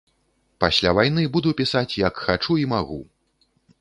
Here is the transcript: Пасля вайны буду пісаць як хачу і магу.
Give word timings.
Пасля 0.63 0.93
вайны 0.99 1.25
буду 1.35 1.53
пісаць 1.59 1.99
як 2.07 2.13
хачу 2.25 2.59
і 2.63 2.67
магу. 2.73 2.99